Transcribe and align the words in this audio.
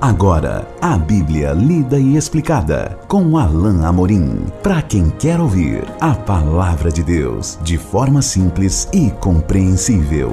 Agora, 0.00 0.64
a 0.80 0.96
Bíblia 0.96 1.52
lida 1.52 1.98
e 1.98 2.16
explicada 2.16 2.96
com 3.08 3.36
Alain 3.36 3.84
Amorim. 3.84 4.46
Para 4.62 4.80
quem 4.80 5.10
quer 5.10 5.40
ouvir 5.40 5.82
a 6.00 6.14
palavra 6.14 6.88
de 6.88 7.02
Deus 7.02 7.58
de 7.64 7.76
forma 7.76 8.22
simples 8.22 8.88
e 8.92 9.10
compreensível. 9.10 10.30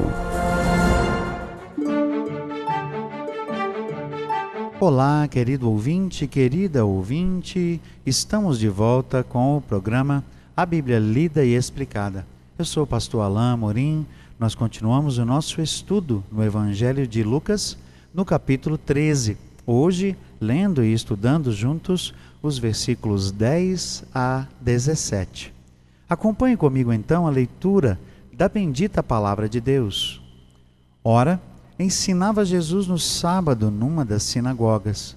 Olá, 4.80 5.28
querido 5.28 5.68
ouvinte, 5.68 6.28
querida 6.28 6.86
ouvinte. 6.86 7.82
Estamos 8.06 8.60
de 8.60 8.70
volta 8.70 9.24
com 9.24 9.58
o 9.58 9.62
programa 9.62 10.24
A 10.56 10.64
Bíblia 10.64 11.00
lida 11.00 11.44
e 11.44 11.56
explicada. 11.56 12.24
Eu 12.56 12.66
sou 12.66 12.84
o 12.84 12.88
pastor 12.88 13.24
Alain 13.24 13.54
Amorim. 13.54 14.06
Nós 14.40 14.54
continuamos 14.54 15.18
o 15.18 15.26
nosso 15.26 15.60
estudo 15.60 16.24
no 16.32 16.44
Evangelho 16.44 17.08
de 17.08 17.24
Lucas, 17.24 17.76
no 18.14 18.24
capítulo 18.24 18.78
13 18.78 19.45
Hoje, 19.68 20.16
lendo 20.40 20.84
e 20.84 20.94
estudando 20.94 21.52
juntos 21.52 22.14
os 22.42 22.60
versículos 22.60 23.32
10 23.32 24.06
a 24.14 24.46
17. 24.62 25.54
Acompanhe 26.08 26.56
comigo 26.56 26.94
então 26.94 27.26
a 27.26 27.32
leitura 27.32 28.00
da 28.32 28.48
bendita 28.48 29.02
palavra 29.02 29.50
de 29.50 29.60
Deus. 29.60 30.22
Ora, 31.04 31.42
ensinava 31.80 32.46
Jesus 32.46 32.86
no 32.86 33.00
sábado 33.00 33.72
numa 33.72 34.06
das 34.06 34.22
sinagogas. 34.24 35.16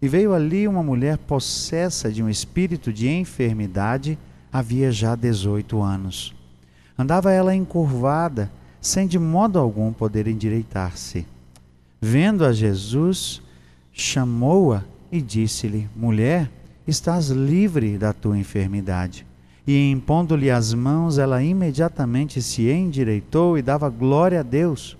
E 0.00 0.08
veio 0.08 0.32
ali 0.32 0.68
uma 0.68 0.82
mulher 0.82 1.18
possessa 1.18 2.10
de 2.10 2.22
um 2.22 2.28
espírito 2.28 2.92
de 2.92 3.08
enfermidade, 3.08 4.18
havia 4.52 4.92
já 4.92 5.14
18 5.14 5.80
anos. 5.80 6.34
Andava 6.96 7.32
ela 7.32 7.54
encurvada, 7.54 8.50
sem 8.80 9.06
de 9.06 9.18
modo 9.18 9.58
algum 9.58 9.92
poder 9.92 10.26
endireitar-se. 10.26 11.26
Vendo 12.00 12.44
a 12.44 12.52
Jesus, 12.52 13.42
chamou-a 13.92 14.84
e 15.10 15.20
disse-lhe: 15.20 15.88
Mulher, 15.94 16.50
estás 16.86 17.28
livre 17.28 17.98
da 17.98 18.12
tua 18.12 18.38
enfermidade. 18.38 19.26
E 19.66 19.90
impondo-lhe 19.90 20.50
as 20.50 20.74
mãos, 20.74 21.18
ela 21.18 21.42
imediatamente 21.42 22.42
se 22.42 22.68
endireitou 22.68 23.56
e 23.56 23.62
dava 23.62 23.88
glória 23.88 24.40
a 24.40 24.42
Deus. 24.42 24.96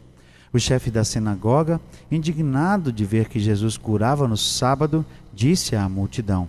O 0.52 0.58
chefe 0.58 0.90
da 0.90 1.02
sinagoga, 1.02 1.80
indignado 2.10 2.92
de 2.92 3.04
ver 3.04 3.28
que 3.28 3.40
Jesus 3.40 3.76
curava 3.76 4.28
no 4.28 4.36
sábado, 4.36 5.04
disse 5.32 5.74
à 5.74 5.88
multidão: 5.88 6.46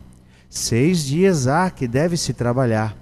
Seis 0.50 1.06
dias 1.06 1.48
há 1.48 1.72
que 1.72 1.88
deve-se 1.88 2.34
trabalhar. 2.34 2.96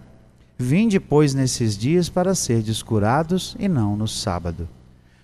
Vinde, 0.57 0.99
pois, 0.99 1.33
nesses 1.33 1.75
dias 1.75 2.07
para 2.07 2.35
ser 2.35 2.61
descurados 2.61 3.55
e 3.59 3.67
não 3.67 3.97
no 3.97 4.07
sábado. 4.07 4.69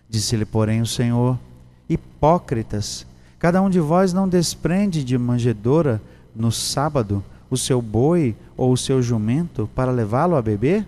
Disse-lhe, 0.09 0.45
porém, 0.45 0.81
o 0.81 0.85
Senhor: 0.85 1.39
Hipócritas, 1.87 3.05
Cada 3.39 3.61
um 3.61 3.69
de 3.69 3.79
vós 3.79 4.13
não 4.13 4.27
desprende 4.27 5.03
de 5.03 5.17
manjedoura 5.17 6.01
no 6.35 6.51
sábado 6.51 7.23
o 7.49 7.57
seu 7.57 7.81
boi 7.81 8.35
ou 8.55 8.71
o 8.71 8.77
seu 8.77 9.01
jumento 9.01 9.69
para 9.75 9.91
levá-lo 9.91 10.35
a 10.35 10.41
beber? 10.41 10.85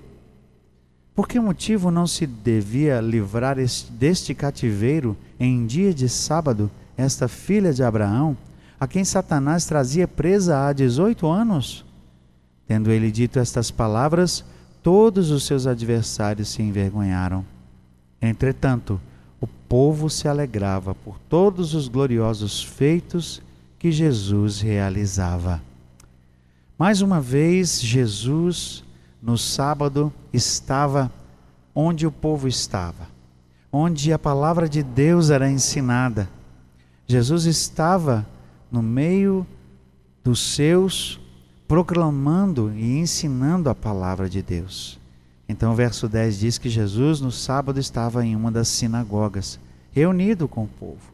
Por 1.13 1.27
que 1.27 1.39
motivo 1.39 1.91
não 1.91 2.07
se 2.07 2.25
devia 2.25 3.01
livrar 3.01 3.57
deste 3.91 4.33
cativeiro 4.33 5.15
em 5.39 5.65
dia 5.65 5.93
de 5.93 6.07
sábado 6.07 6.71
esta 6.97 7.27
filha 7.27 7.73
de 7.73 7.83
Abraão, 7.83 8.35
a 8.79 8.87
quem 8.87 9.03
Satanás 9.03 9.65
trazia 9.65 10.07
presa 10.07 10.65
há 10.65 10.73
dezoito 10.73 11.27
anos? 11.27 11.85
Tendo 12.67 12.91
ele 12.91 13.11
dito 13.11 13.37
estas 13.37 13.69
palavras, 13.69 14.45
todos 14.81 15.29
os 15.29 15.45
seus 15.45 15.67
adversários 15.67 16.49
se 16.49 16.61
envergonharam. 16.61 17.45
Entretanto, 18.21 18.99
o 19.41 19.47
povo 19.47 20.09
se 20.09 20.27
alegrava 20.27 20.93
por 20.93 21.17
todos 21.29 21.73
os 21.73 21.87
gloriosos 21.87 22.63
feitos 22.63 23.41
que 23.77 23.91
Jesus 23.91 24.59
realizava. 24.59 25.61
Mais 26.77 27.01
uma 27.01 27.21
vez, 27.21 27.81
Jesus, 27.81 28.83
no 29.21 29.37
sábado, 29.37 30.11
estava 30.33 31.11
onde 31.73 32.05
o 32.05 32.11
povo 32.11 32.47
estava, 32.47 33.07
onde 33.71 34.11
a 34.11 34.19
palavra 34.19 34.67
de 34.67 34.83
Deus 34.83 35.29
era 35.29 35.49
ensinada. 35.49 36.29
Jesus 37.07 37.45
estava 37.45 38.27
no 38.71 38.81
meio 38.81 39.47
dos 40.23 40.39
seus, 40.53 41.19
proclamando 41.67 42.73
e 42.75 42.97
ensinando 42.97 43.69
a 43.69 43.75
palavra 43.75 44.29
de 44.29 44.41
Deus. 44.41 44.98
Então, 45.49 45.71
o 45.71 45.75
verso 45.75 46.07
10 46.07 46.39
diz 46.39 46.57
que 46.59 46.69
Jesus, 46.69 47.19
no 47.19 47.31
sábado, 47.31 47.79
estava 47.79 48.23
em 48.23 48.35
uma 48.35 48.51
das 48.51 48.67
sinagogas, 48.67 49.59
reunido 49.91 50.47
com 50.47 50.65
o 50.65 50.67
povo. 50.67 51.11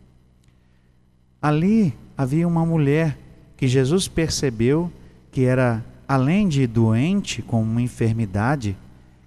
Ali 1.42 1.94
havia 2.18 2.46
uma 2.46 2.66
mulher 2.66 3.18
que 3.56 3.66
Jesus 3.66 4.10
percebeu 4.10 4.92
que 5.32 5.46
era, 5.46 5.82
além 6.06 6.50
de 6.50 6.68
doente, 6.68 7.42
com 7.42 7.62
uma 7.62 7.82
enfermidade 7.82 8.76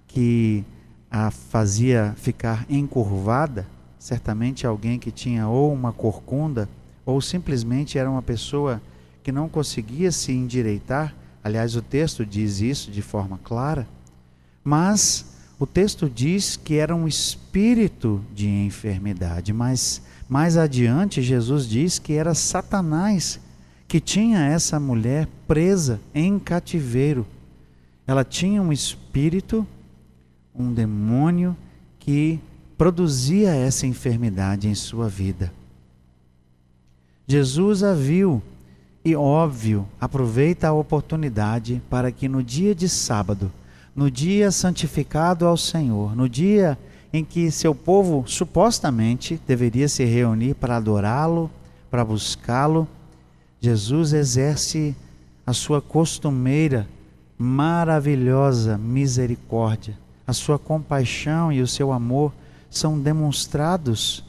que 0.07 0.63
a 1.09 1.31
fazia 1.31 2.13
ficar 2.15 2.63
encurvada, 2.69 3.65
certamente 3.97 4.67
alguém 4.67 4.99
que 4.99 5.09
tinha 5.09 5.47
ou 5.47 5.73
uma 5.73 5.91
corcunda, 5.91 6.69
ou 7.03 7.19
simplesmente 7.19 7.97
era 7.97 8.09
uma 8.09 8.21
pessoa 8.21 8.79
que 9.23 9.31
não 9.31 9.49
conseguia 9.49 10.11
se 10.11 10.31
endireitar. 10.31 11.15
Aliás, 11.43 11.75
o 11.75 11.81
texto 11.81 12.23
diz 12.23 12.61
isso 12.61 12.91
de 12.91 13.01
forma 13.01 13.39
clara 13.43 13.87
mas 14.63 15.25
o 15.59 15.65
texto 15.65 16.09
diz 16.09 16.55
que 16.55 16.75
era 16.75 16.95
um 16.95 17.07
espírito 17.07 18.23
de 18.33 18.47
enfermidade, 18.47 19.51
mas 19.51 20.01
mais 20.27 20.55
adiante 20.57 21.21
Jesus 21.21 21.67
diz 21.67 21.99
que 21.99 22.13
era 22.13 22.33
Satanás 22.33 23.39
que 23.87 23.99
tinha 23.99 24.45
essa 24.45 24.79
mulher 24.79 25.27
presa 25.47 25.99
em 26.13 26.37
cativeiro. 26.37 27.25
Ela 28.05 28.23
tinha 28.23 28.61
um 28.61 28.71
espírito, 28.71 29.65
um 30.53 30.71
demônio 30.71 31.57
que 31.99 32.39
produzia 32.77 33.49
essa 33.49 33.87
enfermidade 33.87 34.67
em 34.67 34.75
sua 34.75 35.09
vida. 35.09 35.51
Jesus 37.27 37.83
a 37.83 37.93
viu 37.93 38.41
e, 39.03 39.15
óbvio, 39.15 39.87
aproveita 39.99 40.67
a 40.67 40.73
oportunidade 40.73 41.81
para 41.89 42.11
que 42.11 42.29
no 42.29 42.43
dia 42.43 42.75
de 42.75 42.87
sábado 42.87 43.51
no 43.95 44.09
dia 44.09 44.51
santificado 44.51 45.45
ao 45.45 45.57
Senhor, 45.57 46.15
no 46.15 46.29
dia 46.29 46.77
em 47.11 47.25
que 47.25 47.49
seu 47.49 47.73
povo 47.73 48.23
supostamente 48.27 49.39
deveria 49.47 49.87
se 49.87 50.05
reunir 50.05 50.53
para 50.55 50.77
adorá-lo, 50.77 51.49
para 51.89 52.05
buscá-lo, 52.05 52.87
Jesus 53.59 54.13
exerce 54.13 54.95
a 55.45 55.53
sua 55.53 55.81
costumeira, 55.81 56.87
maravilhosa 57.37 58.77
misericórdia. 58.77 59.97
A 60.25 60.33
sua 60.33 60.59
compaixão 60.59 61.51
e 61.51 61.61
o 61.61 61.67
seu 61.67 61.91
amor 61.91 62.31
são 62.69 62.99
demonstrados 62.99 64.23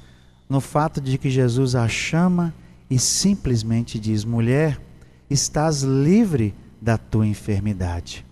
no 0.48 0.60
fato 0.60 1.00
de 1.00 1.18
que 1.18 1.28
Jesus 1.28 1.74
a 1.74 1.86
chama 1.86 2.54
e 2.88 2.98
simplesmente 2.98 3.98
diz: 3.98 4.24
mulher, 4.24 4.80
estás 5.28 5.82
livre 5.82 6.54
da 6.80 6.96
tua 6.96 7.26
enfermidade. 7.26 8.24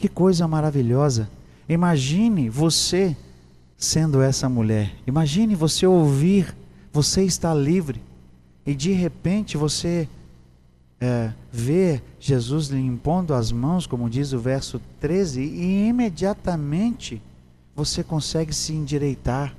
Que 0.00 0.08
coisa 0.08 0.48
maravilhosa. 0.48 1.28
Imagine 1.68 2.48
você 2.48 3.14
sendo 3.76 4.22
essa 4.22 4.48
mulher. 4.48 4.94
Imagine 5.06 5.54
você 5.54 5.86
ouvir, 5.86 6.56
você 6.90 7.22
está 7.22 7.52
livre. 7.52 8.00
E 8.64 8.74
de 8.74 8.92
repente 8.92 9.58
você 9.58 10.08
é, 10.98 11.34
vê 11.52 12.00
Jesus 12.18 12.68
lhe 12.68 12.80
impondo 12.80 13.34
as 13.34 13.52
mãos, 13.52 13.86
como 13.86 14.08
diz 14.08 14.32
o 14.32 14.38
verso 14.38 14.80
13, 15.00 15.42
e 15.42 15.88
imediatamente 15.88 17.20
você 17.76 18.02
consegue 18.02 18.54
se 18.54 18.72
endireitar. 18.72 19.54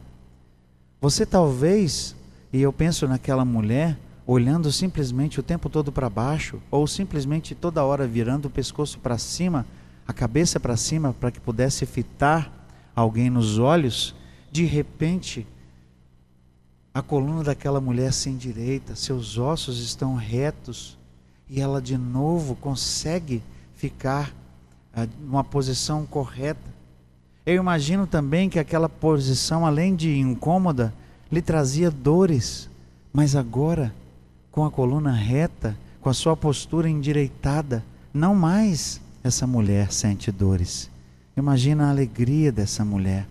Você 0.99 1.23
talvez, 1.23 2.15
e 2.51 2.59
eu 2.59 2.73
penso 2.73 3.07
naquela 3.07 3.45
mulher, 3.45 3.95
olhando 4.25 4.71
simplesmente 4.71 5.39
o 5.39 5.43
tempo 5.43 5.69
todo 5.69 5.91
para 5.91 6.09
baixo, 6.09 6.59
ou 6.71 6.87
simplesmente 6.87 7.53
toda 7.53 7.83
hora 7.83 8.07
virando 8.07 8.47
o 8.47 8.51
pescoço 8.51 8.97
para 8.97 9.19
cima, 9.19 9.67
a 10.11 10.13
cabeça 10.13 10.59
para 10.59 10.75
cima 10.75 11.13
para 11.13 11.31
que 11.31 11.39
pudesse 11.39 11.85
fitar 11.85 12.67
alguém 12.93 13.29
nos 13.29 13.57
olhos, 13.57 14.13
de 14.51 14.65
repente 14.65 15.47
a 16.93 17.01
coluna 17.01 17.45
daquela 17.45 17.79
mulher 17.79 18.11
se 18.11 18.29
endireita, 18.29 18.93
seus 18.93 19.37
ossos 19.37 19.79
estão 19.79 20.15
retos 20.15 20.97
e 21.49 21.61
ela 21.61 21.81
de 21.81 21.97
novo 21.97 22.55
consegue 22.55 23.41
ficar 23.73 24.35
ah, 24.93 25.07
numa 25.21 25.45
posição 25.45 26.05
correta. 26.05 26.69
Eu 27.45 27.55
imagino 27.55 28.05
também 28.05 28.49
que 28.49 28.59
aquela 28.59 28.89
posição, 28.89 29.65
além 29.65 29.95
de 29.95 30.19
incômoda, 30.19 30.93
lhe 31.31 31.41
trazia 31.41 31.89
dores, 31.89 32.69
mas 33.13 33.33
agora, 33.33 33.95
com 34.51 34.65
a 34.65 34.71
coluna 34.71 35.13
reta, 35.13 35.77
com 36.01 36.09
a 36.09 36.13
sua 36.13 36.35
postura 36.35 36.89
endireitada, 36.89 37.81
não 38.13 38.35
mais 38.35 38.99
essa 39.23 39.45
mulher 39.45 39.91
sente 39.91 40.31
dores. 40.31 40.89
Imagina 41.35 41.85
a 41.85 41.89
alegria 41.89 42.51
dessa 42.51 42.83
mulher. 42.83 43.27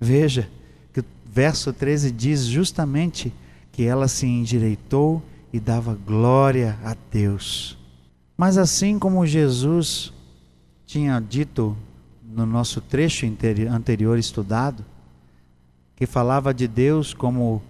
Veja 0.00 0.48
que 0.92 1.00
o 1.00 1.04
verso 1.26 1.72
13 1.72 2.10
diz 2.10 2.44
justamente 2.44 3.32
que 3.72 3.84
ela 3.84 4.06
se 4.06 4.26
endireitou 4.26 5.22
e 5.52 5.58
dava 5.58 5.94
glória 5.94 6.78
a 6.84 6.96
Deus. 7.10 7.76
Mas 8.36 8.58
assim 8.58 8.98
como 8.98 9.26
Jesus 9.26 10.12
tinha 10.86 11.20
dito 11.20 11.76
no 12.22 12.44
nosso 12.44 12.80
trecho 12.80 13.26
anterior 13.70 14.18
estudado, 14.18 14.84
que 15.96 16.06
falava 16.06 16.52
de 16.52 16.66
Deus 16.66 17.14
como 17.14 17.62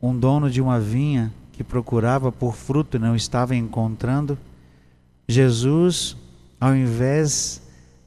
um 0.00 0.18
dono 0.18 0.50
de 0.50 0.60
uma 0.60 0.80
vinha 0.80 1.32
que 1.52 1.62
procurava 1.62 2.32
por 2.32 2.54
fruto 2.54 2.96
e 2.96 3.00
não 3.00 3.14
estava 3.14 3.54
encontrando, 3.54 4.38
Jesus, 5.26 6.16
ao 6.60 6.74
invés 6.74 7.62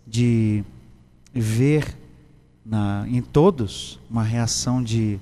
de 0.05 0.63
ver 1.33 1.97
na, 2.65 3.05
em 3.07 3.21
todos 3.21 3.99
uma 4.09 4.23
reação 4.23 4.83
de, 4.83 5.19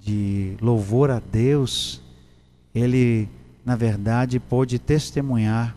de 0.00 0.56
louvor 0.60 1.10
a 1.10 1.20
Deus, 1.20 2.02
ele, 2.74 3.28
na 3.64 3.76
verdade, 3.76 4.40
pôde 4.40 4.78
testemunhar 4.78 5.76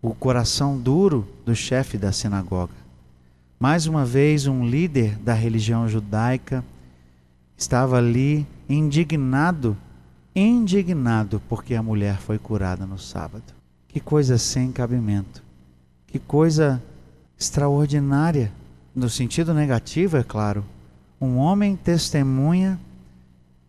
o 0.00 0.14
coração 0.14 0.78
duro 0.78 1.28
do 1.44 1.54
chefe 1.54 1.98
da 1.98 2.12
sinagoga. 2.12 2.74
Mais 3.58 3.86
uma 3.86 4.04
vez, 4.04 4.46
um 4.46 4.66
líder 4.66 5.16
da 5.18 5.32
religião 5.32 5.88
judaica 5.88 6.64
estava 7.56 7.96
ali 7.96 8.46
indignado, 8.68 9.76
indignado 10.34 11.40
porque 11.48 11.74
a 11.74 11.82
mulher 11.82 12.18
foi 12.18 12.38
curada 12.38 12.86
no 12.86 12.98
sábado. 12.98 13.54
Que 13.88 13.98
coisa 13.98 14.36
sem 14.36 14.70
cabimento. 14.70 15.45
Que 16.06 16.18
coisa 16.18 16.82
extraordinária, 17.38 18.52
no 18.94 19.10
sentido 19.10 19.52
negativo, 19.52 20.16
é 20.16 20.22
claro. 20.22 20.64
Um 21.20 21.36
homem 21.36 21.76
testemunha 21.76 22.78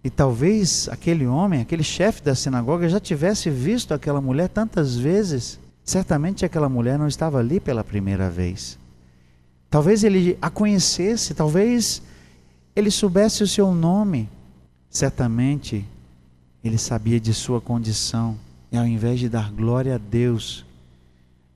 e 0.04 0.10
talvez 0.10 0.88
aquele 0.90 1.26
homem, 1.26 1.62
aquele 1.62 1.84
chefe 1.84 2.22
da 2.22 2.36
sinagoga 2.36 2.88
já 2.88 3.00
tivesse 3.00 3.50
visto 3.50 3.94
aquela 3.94 4.22
mulher 4.22 4.50
tantas 4.50 4.96
vezes 4.96 5.60
Certamente 5.88 6.44
aquela 6.44 6.68
mulher 6.68 7.00
não 7.00 7.08
estava 7.08 7.40
ali 7.40 7.62
pela 7.62 7.82
primeira 7.82 8.30
vez. 8.30 8.78
Talvez 9.70 10.04
ele 10.04 10.38
a 10.42 10.50
conhecesse, 10.50 11.34
talvez 11.34 12.02
ele 12.76 12.92
soubesse 12.92 13.42
o 13.42 13.48
seu 13.48 13.74
nome. 13.74 14.30
Certamente 14.90 15.86
ele 16.62 16.78
sabia 16.78 17.22
de 17.22 17.34
sua 17.34 17.62
condição. 17.62 18.38
E 18.70 18.78
ao 18.78 18.86
invés 18.86 19.18
de 19.18 19.30
dar 19.30 19.50
glória 19.50 19.96
a 19.96 19.98
Deus, 19.98 20.66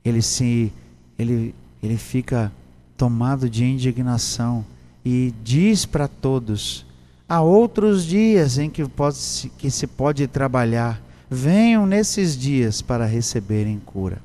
ele 0.04 0.22
se 0.22 0.72
ele 1.18 1.54
ele 1.82 1.98
fica 1.98 2.52
tomado 2.96 3.50
de 3.50 3.66
indignação 3.66 4.64
e 5.04 5.34
diz 5.44 5.86
para 5.86 6.08
todos: 6.08 6.86
há 7.28 7.42
outros 7.42 8.06
dias 8.06 8.58
em 8.58 8.70
que, 8.70 8.88
pode, 8.88 9.52
que 9.58 9.72
se 9.72 9.88
pode 9.88 10.28
trabalhar 10.28 11.02
venham 11.30 11.86
nesses 11.86 12.38
dias 12.38 12.82
para 12.82 13.06
receberem 13.06 13.80
cura. 13.80 14.22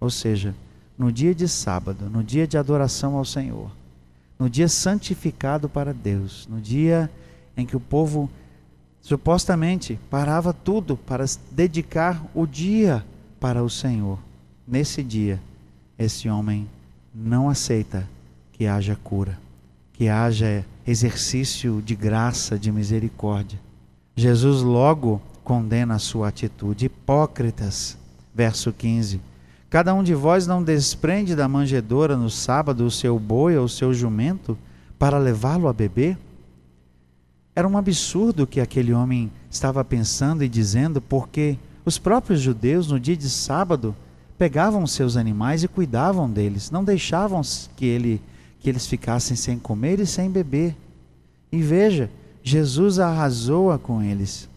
Ou 0.00 0.08
seja, 0.08 0.54
no 0.96 1.12
dia 1.12 1.34
de 1.34 1.48
sábado, 1.48 2.08
no 2.08 2.22
dia 2.22 2.46
de 2.46 2.56
adoração 2.56 3.16
ao 3.16 3.24
Senhor, 3.24 3.70
no 4.38 4.48
dia 4.48 4.68
santificado 4.68 5.68
para 5.68 5.92
Deus, 5.92 6.46
no 6.48 6.60
dia 6.60 7.10
em 7.56 7.66
que 7.66 7.76
o 7.76 7.80
povo 7.80 8.30
supostamente 9.02 9.98
parava 10.08 10.52
tudo 10.52 10.96
para 10.96 11.24
dedicar 11.50 12.24
o 12.32 12.46
dia 12.46 13.04
para 13.40 13.62
o 13.62 13.68
Senhor. 13.68 14.18
Nesse 14.70 15.02
dia, 15.02 15.40
esse 15.98 16.28
homem 16.28 16.68
não 17.14 17.48
aceita 17.48 18.06
que 18.52 18.66
haja 18.66 18.94
cura, 19.02 19.38
que 19.94 20.10
haja 20.10 20.62
exercício 20.86 21.80
de 21.80 21.96
graça, 21.96 22.58
de 22.58 22.70
misericórdia. 22.70 23.58
Jesus 24.14 24.60
logo 24.60 25.22
condena 25.42 25.94
a 25.94 25.98
sua 25.98 26.28
atitude. 26.28 26.84
Hipócritas, 26.84 27.96
verso 28.34 28.70
15. 28.70 29.22
Cada 29.70 29.94
um 29.94 30.02
de 30.02 30.14
vós 30.14 30.46
não 30.46 30.62
desprende 30.62 31.34
da 31.34 31.48
manjedoura 31.48 32.14
no 32.14 32.28
sábado 32.28 32.84
o 32.84 32.90
seu 32.90 33.18
boi 33.18 33.56
ou 33.56 33.64
o 33.64 33.70
seu 33.70 33.94
jumento 33.94 34.58
para 34.98 35.16
levá-lo 35.16 35.66
a 35.66 35.72
beber? 35.72 36.18
Era 37.56 37.66
um 37.66 37.78
absurdo 37.78 38.46
que 38.46 38.60
aquele 38.60 38.92
homem 38.92 39.32
estava 39.50 39.82
pensando 39.82 40.44
e 40.44 40.48
dizendo, 40.48 41.00
porque 41.00 41.56
os 41.86 41.96
próprios 41.96 42.42
judeus, 42.42 42.88
no 42.88 43.00
dia 43.00 43.16
de 43.16 43.30
sábado, 43.30 43.96
pegavam 44.38 44.86
seus 44.86 45.16
animais 45.16 45.64
e 45.64 45.68
cuidavam 45.68 46.30
deles, 46.30 46.70
não 46.70 46.84
deixavam 46.84 47.42
que, 47.76 47.84
ele, 47.84 48.22
que 48.60 48.68
eles 48.68 48.86
ficassem 48.86 49.36
sem 49.36 49.58
comer 49.58 49.98
e 49.98 50.06
sem 50.06 50.30
beber. 50.30 50.76
E 51.50 51.60
veja, 51.60 52.08
Jesus 52.42 53.00
arrasou-a 53.00 53.78
com 53.78 54.00
eles. 54.00 54.48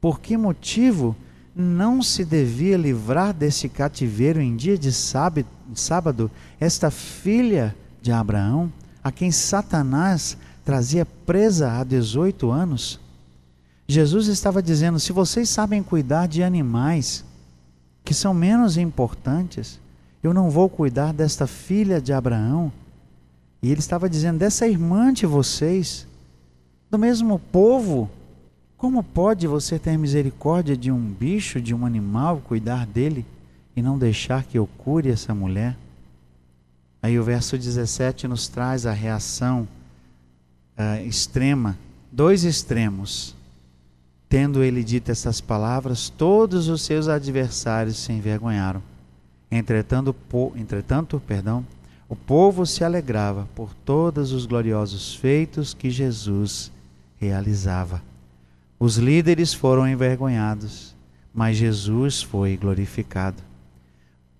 Por 0.00 0.20
que 0.20 0.36
motivo 0.36 1.14
não 1.54 2.02
se 2.02 2.24
devia 2.24 2.76
livrar 2.76 3.32
desse 3.32 3.68
cativeiro 3.68 4.40
em 4.40 4.56
dia 4.56 4.76
de 4.76 4.92
sábado 4.92 6.30
esta 6.60 6.90
filha 6.90 7.74
de 8.02 8.12
Abraão, 8.12 8.70
a 9.02 9.12
quem 9.12 9.30
Satanás 9.30 10.36
trazia 10.64 11.06
presa 11.06 11.72
há 11.72 11.84
18 11.84 12.50
anos? 12.50 13.00
Jesus 13.88 14.26
estava 14.26 14.60
dizendo: 14.60 14.98
se 14.98 15.12
vocês 15.12 15.48
sabem 15.48 15.82
cuidar 15.82 16.26
de 16.26 16.42
animais 16.42 17.24
que 18.06 18.14
são 18.14 18.32
menos 18.32 18.76
importantes, 18.76 19.80
eu 20.22 20.32
não 20.32 20.48
vou 20.48 20.68
cuidar 20.68 21.12
desta 21.12 21.44
filha 21.44 22.00
de 22.00 22.12
Abraão. 22.12 22.72
E 23.60 23.70
ele 23.70 23.80
estava 23.80 24.08
dizendo: 24.08 24.38
dessa 24.38 24.66
irmã 24.66 25.12
de 25.12 25.26
vocês, 25.26 26.06
do 26.88 26.96
mesmo 26.96 27.38
povo 27.38 28.08
como 28.76 29.02
pode 29.02 29.46
você 29.46 29.78
ter 29.78 29.98
misericórdia 29.98 30.76
de 30.76 30.92
um 30.92 31.00
bicho, 31.00 31.60
de 31.60 31.74
um 31.74 31.84
animal, 31.84 32.42
cuidar 32.44 32.86
dele 32.86 33.26
e 33.74 33.82
não 33.82 33.98
deixar 33.98 34.44
que 34.44 34.56
eu 34.56 34.68
cure 34.78 35.10
essa 35.10 35.34
mulher? 35.34 35.76
Aí 37.02 37.18
o 37.18 37.24
verso 37.24 37.58
17 37.58 38.28
nos 38.28 38.46
traz 38.46 38.86
a 38.86 38.92
reação 38.92 39.66
uh, 40.78 41.04
extrema, 41.04 41.76
dois 42.12 42.44
extremos. 42.44 43.34
Tendo 44.28 44.62
ele 44.62 44.82
dito 44.82 45.10
essas 45.10 45.40
palavras, 45.40 46.08
todos 46.08 46.68
os 46.68 46.82
seus 46.82 47.08
adversários 47.08 47.98
se 47.98 48.12
envergonharam. 48.12 48.82
Entretanto, 49.50 50.12
po, 50.12 50.52
entretanto 50.56 51.22
perdão, 51.24 51.64
o 52.08 52.16
povo 52.16 52.66
se 52.66 52.84
alegrava 52.84 53.48
por 53.54 53.72
todos 53.74 54.32
os 54.32 54.46
gloriosos 54.46 55.14
feitos 55.14 55.74
que 55.74 55.90
Jesus 55.90 56.72
realizava. 57.18 58.02
Os 58.78 58.96
líderes 58.96 59.54
foram 59.54 59.88
envergonhados, 59.88 60.94
mas 61.32 61.56
Jesus 61.56 62.22
foi 62.22 62.56
glorificado. 62.56 63.42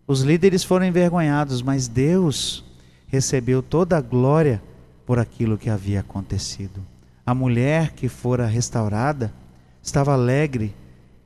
Os 0.07 0.21
líderes 0.21 0.63
foram 0.63 0.87
envergonhados, 0.87 1.63
mas 1.63 1.89
Deus 1.89 2.65
recebeu 3.09 3.63
toda 3.63 3.97
a 3.97 4.01
glória 4.01 4.63
por 5.05 5.19
aquilo 5.19 5.59
que 5.59 5.71
havia 5.71 6.01
acontecido. 6.01 6.81
A 7.25 7.35
mulher 7.35 7.93
que 7.93 8.09
fora 8.09 8.47
restaurada 8.47 9.33
estava 9.87 10.13
alegre 10.13 10.75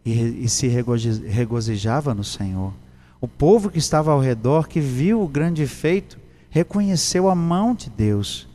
e, 0.05 0.45
e 0.45 0.49
se 0.49 0.69
regozijava 0.69 2.15
no 2.15 2.23
Senhor. 2.23 2.73
O 3.21 3.27
povo 3.27 3.71
que 3.71 3.79
estava 3.79 4.13
ao 4.13 4.21
redor, 4.21 4.69
que 4.69 4.81
viu 4.81 5.23
o 5.23 5.29
grande 5.29 5.67
feito, 5.67 6.19
reconheceu 6.51 7.29
a 7.29 7.35
mão 7.35 7.75
de 7.75 7.91
Deus 7.91 8.49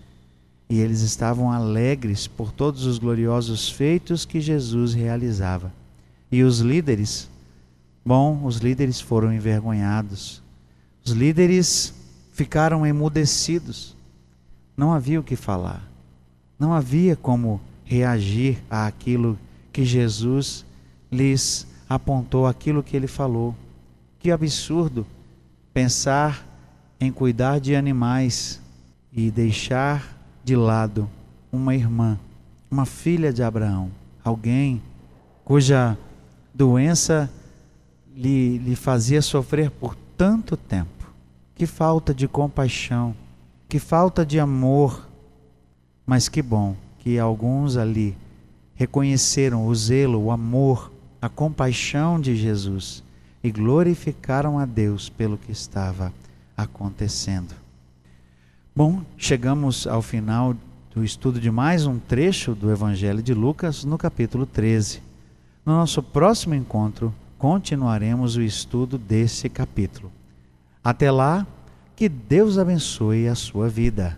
e 0.69 0.79
eles 0.79 1.01
estavam 1.01 1.51
alegres 1.51 2.27
por 2.27 2.51
todos 2.51 2.85
os 2.85 2.97
gloriosos 2.97 3.69
feitos 3.69 4.25
que 4.25 4.41
Jesus 4.41 4.93
realizava. 4.93 5.71
E 6.31 6.43
os 6.43 6.59
líderes, 6.59 7.29
bom, 8.03 8.43
os 8.43 8.57
líderes 8.57 8.99
foram 8.99 9.31
envergonhados. 9.31 10.41
Os 11.05 11.11
líderes 11.11 11.93
ficaram 12.33 12.85
emudecidos. 12.85 13.95
Não 14.75 14.91
havia 14.91 15.19
o 15.19 15.23
que 15.23 15.35
falar. 15.35 15.87
Não 16.57 16.73
havia 16.73 17.15
como 17.15 17.61
reagir 17.83 18.57
àquilo 18.69 19.37
que 19.75 19.83
Jesus 19.83 20.65
lhes 21.11 21.67
apontou, 21.89 22.47
aquilo 22.47 22.81
que 22.81 22.95
ele 22.95 23.07
falou. 23.07 23.53
Que 24.17 24.31
absurdo 24.31 25.05
pensar 25.73 26.47
em 26.97 27.11
cuidar 27.11 27.59
de 27.59 27.75
animais 27.75 28.61
e 29.11 29.29
deixar 29.29 30.17
de 30.45 30.55
lado 30.55 31.09
uma 31.51 31.75
irmã, 31.75 32.17
uma 32.71 32.85
filha 32.85 33.33
de 33.33 33.43
Abraão, 33.43 33.91
alguém 34.23 34.81
cuja 35.43 35.97
doença 36.53 37.29
lhe, 38.15 38.57
lhe 38.59 38.77
fazia 38.77 39.21
sofrer 39.21 39.69
por 39.69 39.93
tanto 40.15 40.55
tempo. 40.55 41.13
Que 41.53 41.65
falta 41.65 42.13
de 42.13 42.29
compaixão, 42.29 43.13
que 43.67 43.77
falta 43.77 44.25
de 44.25 44.39
amor. 44.39 45.05
Mas 46.05 46.29
que 46.29 46.41
bom 46.41 46.77
que 46.99 47.19
alguns 47.19 47.75
ali 47.75 48.15
reconheceram 48.75 49.65
o 49.65 49.73
zelo, 49.73 50.21
o 50.21 50.31
amor, 50.31 50.91
a 51.21 51.29
compaixão 51.29 52.19
de 52.19 52.35
Jesus 52.35 53.03
e 53.43 53.51
glorificaram 53.51 54.59
a 54.59 54.65
Deus 54.65 55.09
pelo 55.09 55.37
que 55.37 55.51
estava 55.51 56.13
acontecendo. 56.55 57.53
Bom, 58.75 59.01
chegamos 59.17 59.87
ao 59.87 60.01
final 60.01 60.55
do 60.93 61.03
estudo 61.03 61.39
de 61.39 61.49
mais 61.49 61.85
um 61.85 61.97
trecho 61.97 62.53
do 62.53 62.71
Evangelho 62.71 63.21
de 63.21 63.33
Lucas, 63.33 63.83
no 63.83 63.97
capítulo 63.97 64.45
13. 64.45 65.01
No 65.65 65.73
nosso 65.73 66.03
próximo 66.03 66.53
encontro, 66.55 67.13
continuaremos 67.37 68.35
o 68.35 68.41
estudo 68.41 68.97
desse 68.97 69.49
capítulo. 69.49 70.11
Até 70.83 71.09
lá, 71.09 71.45
que 71.95 72.09
Deus 72.09 72.57
abençoe 72.57 73.27
a 73.27 73.35
sua 73.35 73.69
vida. 73.69 74.17